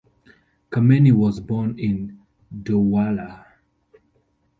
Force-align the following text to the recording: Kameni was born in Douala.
Kameni 0.71 1.11
was 1.11 1.39
born 1.39 1.77
in 1.77 2.19
Douala. 2.51 3.45